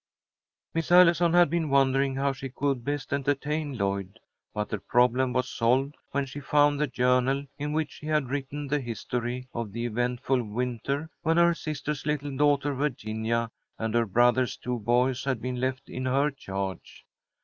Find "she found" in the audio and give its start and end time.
6.25-6.79